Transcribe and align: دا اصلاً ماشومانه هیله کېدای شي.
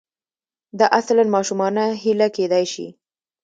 دا 0.79 0.85
اصلاً 0.99 1.23
ماشومانه 1.35 1.83
هیله 2.03 2.27
کېدای 2.35 2.65
شي. 2.73 2.87